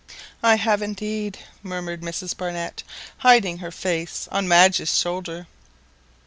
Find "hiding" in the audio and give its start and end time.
3.19-3.59